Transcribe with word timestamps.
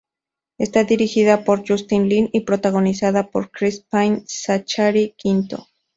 Está 0.57 0.83
dirigida 0.83 1.43
por 1.43 1.63
Justin 1.67 2.09
Lin 2.09 2.27
y 2.33 2.41
protagonizada 2.41 3.29
por 3.29 3.51
Chris 3.51 3.81
Pine 3.81 4.23
y 4.25 4.29
Zachary 4.33 5.13
Quinto. 5.15 5.67